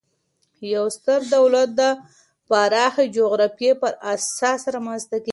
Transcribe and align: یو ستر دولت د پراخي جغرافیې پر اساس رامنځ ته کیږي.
یو 0.73 0.85
ستر 0.97 1.19
دولت 1.35 1.69
د 1.79 1.83
پراخي 2.47 3.05
جغرافیې 3.17 3.71
پر 3.81 3.93
اساس 4.13 4.61
رامنځ 4.75 5.01
ته 5.11 5.17
کیږي. 5.21 5.29